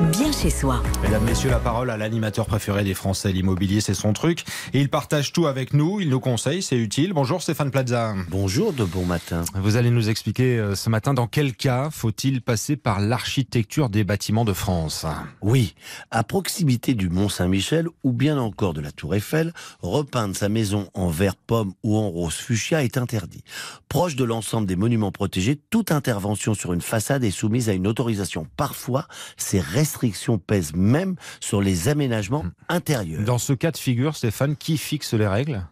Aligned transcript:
bien 0.00 0.30
chez 0.32 0.50
soi. 0.50 0.82
Mesdames, 1.02 1.24
Messieurs, 1.24 1.50
la 1.50 1.58
parole 1.58 1.90
à 1.90 1.96
l'animateur 1.96 2.46
préféré 2.46 2.84
des 2.84 2.94
Français. 2.94 3.32
L'immobilier, 3.32 3.80
c'est 3.80 3.94
son 3.94 4.12
truc. 4.12 4.44
Et 4.72 4.80
il 4.80 4.88
partage 4.88 5.32
tout 5.32 5.46
avec 5.46 5.72
nous, 5.72 6.00
il 6.00 6.10
nous 6.10 6.20
conseille, 6.20 6.62
c'est 6.62 6.76
utile. 6.76 7.12
Bonjour 7.12 7.42
Stéphane 7.42 7.70
Plaza. 7.70 8.14
Bonjour, 8.28 8.72
de 8.72 8.84
bon 8.84 9.04
matin. 9.04 9.44
Vous 9.54 9.76
allez 9.76 9.90
nous 9.90 10.08
expliquer 10.08 10.58
euh, 10.58 10.74
ce 10.74 10.90
matin 10.90 11.14
dans 11.14 11.26
quel 11.26 11.54
cas 11.54 11.90
faut-il 11.90 12.42
passer 12.42 12.76
par 12.76 13.00
l'architecture 13.00 13.88
des 13.88 14.04
bâtiments 14.04 14.44
de 14.44 14.52
France? 14.52 15.06
Oui, 15.40 15.74
à 16.10 16.24
proximité 16.24 16.94
du 16.94 17.08
Mont 17.08 17.28
Saint-Michel 17.28 17.88
ou 18.04 18.12
bien 18.12 18.38
encore 18.38 18.74
de 18.74 18.80
la 18.80 18.92
Tour 18.92 19.14
Eiffel, 19.14 19.52
repeindre 19.80 20.36
sa 20.36 20.48
maison 20.48 20.88
en 20.94 21.08
vert 21.08 21.36
pomme 21.36 21.72
ou 21.82 21.96
en 21.96 22.08
rose 22.08 22.34
fuchsia 22.34 22.84
est 22.84 22.98
interdit. 22.98 23.44
Proche 23.88 24.16
de 24.16 24.24
l'ensemble 24.24 24.66
des 24.66 24.76
monuments 24.76 25.12
protégés, 25.12 25.60
toute 25.70 25.92
intervention 25.92 26.54
sur 26.54 26.72
une 26.72 26.82
façade 26.82 27.24
est 27.24 27.30
soumise 27.30 27.68
à 27.68 27.72
une 27.72 27.86
autorisation. 27.86 28.46
Parfois, 28.56 29.06
ces 29.36 29.60
restrictions 29.86 30.38
pèsent 30.38 30.74
même 30.74 31.14
sur 31.38 31.62
les 31.62 31.86
aménagements 31.88 32.44
intérieurs. 32.68 33.22
Dans 33.22 33.38
ce 33.38 33.52
cas 33.52 33.70
de 33.70 33.76
figure, 33.76 34.16
Stéphane, 34.16 34.56
qui 34.56 34.78
fixe 34.78 35.14
les 35.14 35.28
règles? 35.28 35.64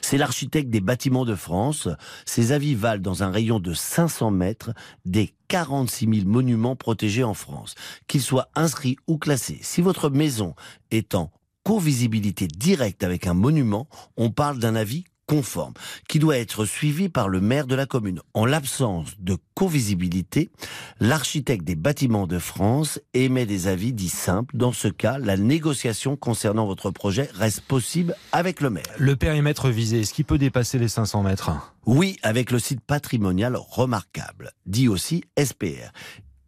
C'est 0.00 0.16
l'architecte 0.16 0.70
des 0.70 0.80
bâtiments 0.80 1.26
de 1.26 1.34
France. 1.34 1.86
Ses 2.24 2.52
avis 2.52 2.74
valent 2.74 3.02
dans 3.02 3.22
un 3.22 3.30
rayon 3.30 3.60
de 3.60 3.74
500 3.74 4.30
mètres 4.30 4.70
des 5.04 5.34
46 5.48 6.08
000 6.20 6.26
monuments 6.26 6.74
protégés 6.74 7.22
en 7.22 7.34
France, 7.34 7.74
qu'ils 8.08 8.22
soient 8.22 8.48
inscrits 8.54 8.96
ou 9.06 9.18
classés. 9.18 9.58
Si 9.60 9.82
votre 9.82 10.08
maison 10.08 10.54
est 10.90 11.14
en 11.14 11.30
co-visibilité 11.62 12.48
directe 12.48 13.04
avec 13.04 13.26
un 13.26 13.34
monument, 13.34 13.88
on 14.16 14.30
parle 14.30 14.58
d'un 14.58 14.74
avis 14.74 15.04
conforme, 15.30 15.74
qui 16.08 16.18
doit 16.18 16.38
être 16.38 16.64
suivi 16.64 17.08
par 17.08 17.28
le 17.28 17.40
maire 17.40 17.68
de 17.68 17.76
la 17.76 17.86
commune. 17.86 18.20
En 18.34 18.46
l'absence 18.46 19.10
de 19.20 19.36
co-visibilité, 19.54 20.50
l'architecte 20.98 21.62
des 21.62 21.76
bâtiments 21.76 22.26
de 22.26 22.40
France 22.40 22.98
émet 23.14 23.46
des 23.46 23.68
avis 23.68 23.92
dits 23.92 24.08
simples. 24.08 24.56
Dans 24.56 24.72
ce 24.72 24.88
cas, 24.88 25.18
la 25.18 25.36
négociation 25.36 26.16
concernant 26.16 26.66
votre 26.66 26.90
projet 26.90 27.30
reste 27.32 27.60
possible 27.60 28.16
avec 28.32 28.60
le 28.60 28.70
maire. 28.70 28.92
Le 28.98 29.14
périmètre 29.14 29.68
visé, 29.68 30.00
est-ce 30.00 30.14
qu'il 30.14 30.24
peut 30.24 30.36
dépasser 30.36 30.80
les 30.80 30.88
500 30.88 31.22
mètres? 31.22 31.52
Oui, 31.86 32.16
avec 32.24 32.50
le 32.50 32.58
site 32.58 32.80
patrimonial 32.80 33.56
remarquable, 33.56 34.50
dit 34.66 34.88
aussi 34.88 35.22
SPR. 35.40 35.92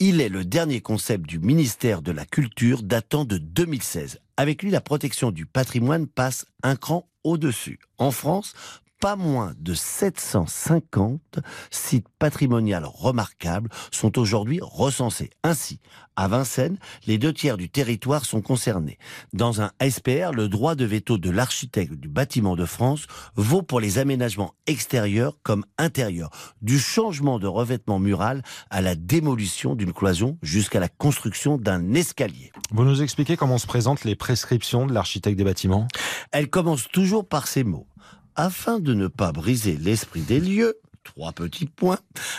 Il 0.00 0.20
est 0.20 0.28
le 0.28 0.44
dernier 0.44 0.80
concept 0.80 1.28
du 1.28 1.38
ministère 1.38 2.02
de 2.02 2.10
la 2.10 2.24
Culture 2.24 2.82
datant 2.82 3.24
de 3.24 3.38
2016. 3.38 4.18
Avec 4.36 4.64
lui, 4.64 4.72
la 4.72 4.80
protection 4.80 5.30
du 5.30 5.46
patrimoine 5.46 6.08
passe 6.08 6.46
un 6.64 6.74
cran 6.74 7.06
au-dessus. 7.24 7.78
En 7.98 8.10
France, 8.10 8.54
pas 9.02 9.16
moins 9.16 9.52
de 9.58 9.74
750 9.74 11.40
sites 11.72 12.06
patrimoniaux 12.20 12.78
remarquables 12.84 13.68
sont 13.90 14.16
aujourd'hui 14.16 14.60
recensés. 14.62 15.30
Ainsi, 15.42 15.80
à 16.14 16.28
Vincennes, 16.28 16.78
les 17.08 17.18
deux 17.18 17.32
tiers 17.32 17.56
du 17.56 17.68
territoire 17.68 18.24
sont 18.24 18.42
concernés. 18.42 18.98
Dans 19.32 19.60
un 19.60 19.72
SPR, 19.82 20.30
le 20.32 20.48
droit 20.48 20.76
de 20.76 20.84
veto 20.84 21.18
de 21.18 21.30
l'architecte 21.30 21.94
du 21.94 22.06
bâtiment 22.06 22.54
de 22.54 22.64
France 22.64 23.08
vaut 23.34 23.62
pour 23.62 23.80
les 23.80 23.98
aménagements 23.98 24.54
extérieurs 24.68 25.36
comme 25.42 25.64
intérieurs, 25.78 26.30
du 26.60 26.78
changement 26.78 27.40
de 27.40 27.48
revêtement 27.48 27.98
mural 27.98 28.44
à 28.70 28.82
la 28.82 28.94
démolition 28.94 29.74
d'une 29.74 29.92
cloison 29.92 30.38
jusqu'à 30.42 30.78
la 30.78 30.88
construction 30.88 31.58
d'un 31.58 31.94
escalier. 31.94 32.52
Vous 32.70 32.84
nous 32.84 33.02
expliquez 33.02 33.36
comment 33.36 33.58
se 33.58 33.66
présentent 33.66 34.04
les 34.04 34.14
prescriptions 34.14 34.86
de 34.86 34.94
l'architecte 34.94 35.36
des 35.36 35.44
bâtiments? 35.44 35.88
Elle 36.30 36.48
commence 36.48 36.86
toujours 36.86 37.26
par 37.26 37.48
ces 37.48 37.64
mots. 37.64 37.88
Afin 38.36 38.78
de 38.78 38.94
ne 38.94 39.08
pas 39.08 39.32
briser 39.32 39.76
l'esprit 39.76 40.22
des 40.22 40.40
lieux, 40.40 40.78
trois 41.04 41.32
petits 41.32 41.66
points. 41.66 41.98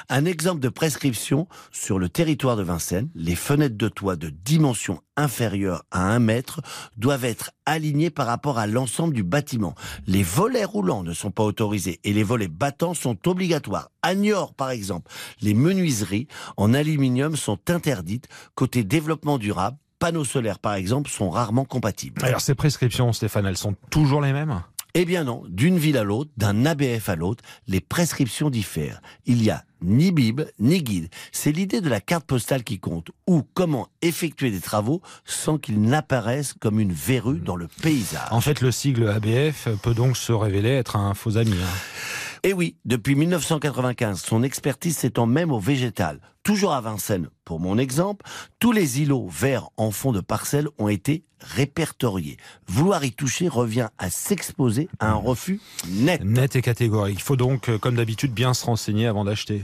Un 0.10 0.26
exemple 0.26 0.60
de 0.60 0.70
prescription 0.70 1.48
sur 1.72 2.00
le 2.00 2.10
territoire 2.10 2.56
de 2.56 2.64
Vincennes, 2.64 3.10
les 3.14 3.36
fenêtres 3.36 3.78
de 3.78 3.90
toit 3.90 4.16
de 4.16 4.30
dimension 4.30 5.02
inférieure 5.18 5.84
à 5.92 6.14
1 6.14 6.20
mètre 6.20 6.62
doivent 6.98 7.26
être 7.26 7.52
alignées 7.66 8.10
par 8.10 8.26
rapport 8.26 8.58
à 8.58 8.66
l'ensemble 8.66 9.14
du 9.14 9.24
bâtiment. 9.24 9.76
Les 10.08 10.24
volets 10.24 10.66
roulants 10.66 11.04
ne 11.04 11.14
sont 11.14 11.32
pas 11.32 11.44
autorisés 11.44 12.00
et 12.04 12.14
les 12.14 12.24
volets 12.24 12.48
battants 12.48 12.96
sont 12.96 13.28
obligatoires. 13.28 13.90
À 14.02 14.16
Niort, 14.16 14.54
par 14.54 14.72
exemple, 14.72 15.12
les 15.42 15.54
menuiseries 15.54 16.28
en 16.58 16.74
aluminium 16.74 17.36
sont 17.36 17.60
interdites. 17.70 18.28
Côté 18.56 18.84
développement 18.84 19.38
durable, 19.38 19.78
panneaux 20.00 20.26
solaires, 20.26 20.60
par 20.60 20.74
exemple, 20.74 21.10
sont 21.10 21.30
rarement 21.30 21.66
compatibles. 21.66 22.26
Alors 22.26 22.42
ces 22.42 22.56
prescriptions, 22.56 23.14
Stéphane, 23.14 23.46
elles 23.46 23.58
sont 23.58 23.76
toujours 23.90 24.22
les 24.22 24.34
mêmes? 24.34 24.64
Eh 24.96 25.06
bien 25.06 25.24
non, 25.24 25.44
d'une 25.48 25.78
ville 25.78 25.98
à 25.98 26.04
l'autre, 26.04 26.30
d'un 26.38 26.66
ABF 26.66 27.10
à 27.10 27.16
l'autre, 27.16 27.44
les 27.68 27.82
prescriptions 27.82 28.50
diffèrent. 28.50 29.02
Il 29.26 29.44
y 29.44 29.50
a 29.50 29.64
ni 29.82 30.12
Bible, 30.12 30.52
ni 30.60 30.84
guide. 30.84 31.10
C'est 31.32 31.52
l'idée 31.52 31.82
de 31.82 31.90
la 31.90 32.00
carte 32.00 32.26
postale 32.26 32.64
qui 32.64 32.80
compte, 32.80 33.10
ou 33.28 33.44
comment 33.54 33.88
effectuer 34.02 34.52
des 34.52 34.62
travaux 34.62 35.02
sans 35.26 35.58
qu'ils 35.58 35.82
n'apparaissent 35.82 36.54
comme 36.54 36.80
une 36.80 36.94
verrue 36.94 37.40
dans 37.40 37.56
le 37.56 37.68
paysage. 37.82 38.28
En 38.32 38.40
fait, 38.40 38.62
le 38.62 38.72
sigle 38.72 39.08
ABF 39.10 39.70
peut 39.82 39.96
donc 39.96 40.16
se 40.16 40.32
révéler 40.32 40.70
être 40.70 40.96
un 40.96 41.14
faux 41.14 41.38
ami. 41.38 41.54
Hein. 41.54 42.33
Et 42.46 42.50
Eh 42.50 42.54
oui, 42.54 42.76
depuis 42.84 43.16
1995, 43.16 44.22
son 44.22 44.44
expertise 44.44 44.98
s'étend 44.98 45.26
même 45.26 45.50
au 45.54 45.60
végétal. 45.60 46.20
Toujours 46.44 46.74
à 46.74 46.82
Vincennes, 46.82 47.30
pour 47.46 47.62
mon 47.62 47.78
exemple, 47.78 48.26
tous 48.60 48.74
les 48.74 49.00
îlots 49.00 49.30
verts 49.30 49.70
en 49.78 49.92
fond 49.92 50.12
de 50.12 50.20
parcelles 50.20 50.68
ont 50.78 50.90
été 50.90 51.24
répertoriés. 51.40 52.36
Vouloir 52.68 53.06
y 53.06 53.14
toucher 53.14 53.48
revient 53.48 53.88
à 53.98 54.10
s'exposer 54.10 54.90
à 55.00 55.12
un 55.12 55.16
refus 55.16 55.62
net. 55.88 56.22
Net 56.26 56.58
et 56.58 56.62
catégorique. 56.62 57.18
Il 57.18 57.24
faut 57.24 57.38
donc, 57.38 57.70
euh, 57.70 57.78
comme 57.78 57.96
d'habitude, 57.96 58.34
bien 58.34 58.54
se 58.54 58.66
renseigner 58.66 59.08
avant 59.08 59.24
d'acheter. 59.24 59.64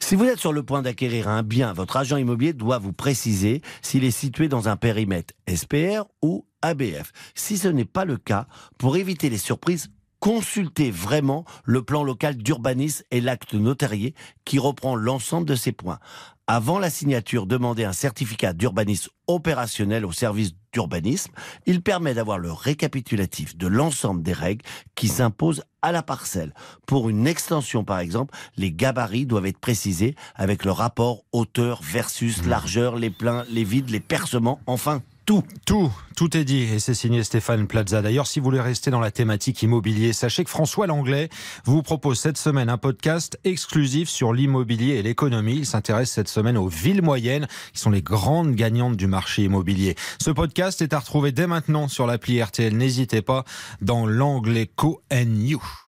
Si 0.00 0.16
vous 0.16 0.24
êtes 0.24 0.40
sur 0.40 0.52
le 0.52 0.64
point 0.64 0.82
d'acquérir 0.82 1.28
un 1.28 1.44
bien, 1.44 1.72
votre 1.74 1.96
agent 1.96 2.16
immobilier 2.16 2.54
doit 2.54 2.78
vous 2.78 2.92
préciser 2.92 3.62
s'il 3.82 4.02
est 4.02 4.10
situé 4.10 4.48
dans 4.48 4.68
un 4.68 4.76
périmètre 4.76 5.32
SPR 5.48 6.06
ou 6.22 6.44
ABF. 6.60 7.12
Si 7.36 7.56
ce 7.56 7.68
n'est 7.68 7.84
pas 7.84 8.04
le 8.04 8.16
cas, 8.16 8.48
pour 8.78 8.96
éviter 8.96 9.30
les 9.30 9.38
surprises, 9.38 9.90
consultez 10.26 10.90
vraiment 10.90 11.44
le 11.64 11.82
plan 11.82 12.02
local 12.02 12.36
d'urbanisme 12.36 13.04
et 13.12 13.20
l'acte 13.20 13.54
notarié 13.54 14.12
qui 14.44 14.58
reprend 14.58 14.96
l'ensemble 14.96 15.46
de 15.46 15.54
ces 15.54 15.70
points. 15.70 16.00
Avant 16.48 16.80
la 16.80 16.90
signature, 16.90 17.46
demandez 17.46 17.84
un 17.84 17.92
certificat 17.92 18.52
d'urbanisme 18.52 19.12
opérationnel 19.28 20.04
au 20.04 20.10
service 20.10 20.50
d'urbanisme. 20.72 21.30
Il 21.66 21.80
permet 21.80 22.12
d'avoir 22.12 22.38
le 22.38 22.50
récapitulatif 22.50 23.56
de 23.56 23.68
l'ensemble 23.68 24.24
des 24.24 24.32
règles 24.32 24.64
qui 24.96 25.06
s'imposent 25.06 25.62
à 25.80 25.92
la 25.92 26.02
parcelle. 26.02 26.54
Pour 26.88 27.08
une 27.08 27.28
extension, 27.28 27.84
par 27.84 28.00
exemple, 28.00 28.36
les 28.56 28.72
gabarits 28.72 29.26
doivent 29.26 29.46
être 29.46 29.60
précisés 29.60 30.16
avec 30.34 30.64
le 30.64 30.72
rapport 30.72 31.22
hauteur 31.30 31.82
versus 31.84 32.44
largeur, 32.44 32.96
les 32.96 33.10
pleins, 33.10 33.44
les 33.48 33.62
vides, 33.62 33.90
les 33.90 34.00
percements, 34.00 34.58
enfin 34.66 35.02
tout. 35.26 35.42
Tout, 35.66 35.92
tout 36.16 36.36
est 36.36 36.44
dit 36.44 36.62
et 36.62 36.78
c'est 36.78 36.94
signé 36.94 37.24
Stéphane 37.24 37.66
Plaza. 37.66 38.00
D'ailleurs, 38.00 38.28
si 38.28 38.38
vous 38.38 38.44
voulez 38.44 38.60
rester 38.60 38.92
dans 38.92 39.00
la 39.00 39.10
thématique 39.10 39.60
immobilier, 39.62 40.12
sachez 40.12 40.44
que 40.44 40.50
François 40.50 40.86
Langlais 40.86 41.28
vous 41.64 41.82
propose 41.82 42.20
cette 42.20 42.38
semaine 42.38 42.68
un 42.68 42.78
podcast 42.78 43.38
exclusif 43.42 44.08
sur 44.08 44.32
l'immobilier 44.32 44.94
et 44.94 45.02
l'économie. 45.02 45.56
Il 45.56 45.66
s'intéresse 45.66 46.12
cette 46.12 46.28
semaine 46.28 46.56
aux 46.56 46.68
villes 46.68 47.02
moyennes 47.02 47.48
qui 47.72 47.80
sont 47.80 47.90
les 47.90 48.02
grandes 48.02 48.54
gagnantes 48.54 48.96
du 48.96 49.08
marché 49.08 49.42
immobilier. 49.42 49.96
Ce 50.20 50.30
podcast 50.30 50.80
est 50.80 50.92
à 50.92 51.00
retrouver 51.00 51.32
dès 51.32 51.48
maintenant 51.48 51.88
sur 51.88 52.06
l'appli 52.06 52.40
RTL. 52.40 52.76
N'hésitez 52.76 53.20
pas 53.20 53.44
dans 53.82 54.06
l'angle 54.06 54.66
Co 54.76 55.02
and 55.12 55.34
You. 55.40 55.85